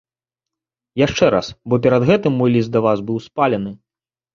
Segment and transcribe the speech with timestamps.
[1.01, 3.81] Яшчэ раз, бо перад гэтым мой ліст да вас быў спалены.